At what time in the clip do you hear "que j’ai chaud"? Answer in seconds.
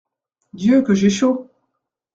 0.81-1.47